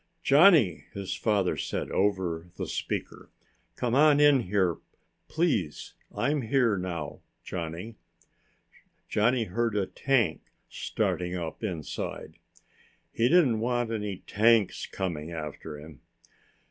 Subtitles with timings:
[0.23, 3.29] "Johnny," his father said over the speaker.
[3.75, 4.77] "Come on in here!
[5.27, 5.93] Please!
[6.11, 7.21] I'm here now.
[7.43, 7.97] Johnny!"
[9.07, 12.39] Johnny heard a tank starting up inside.
[13.13, 16.01] He didn't want any tanks coming after him.